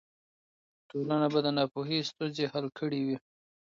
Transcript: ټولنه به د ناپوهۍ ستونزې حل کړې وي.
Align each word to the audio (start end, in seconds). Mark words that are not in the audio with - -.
ټولنه 0.89 1.27
به 1.33 1.39
د 1.43 1.47
ناپوهۍ 1.57 1.99
ستونزې 2.09 2.45
حل 2.53 2.65
کړې 2.79 2.99
وي. 3.07 3.17